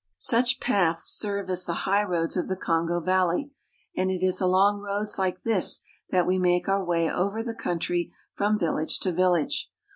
[0.17, 3.51] Such paths serve as the highroads of the Kongo valley,
[3.95, 8.11] and it is along roads like this that we make our way over the country
[8.33, 9.69] from village tp village.